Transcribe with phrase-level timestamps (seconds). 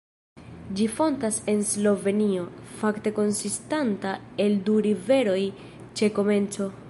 [0.77, 2.47] Ĝi fontas en Slovenio,
[2.79, 4.15] fakte konsistanta
[4.47, 5.41] el du riveroj
[6.01, 6.73] ĉe komenco.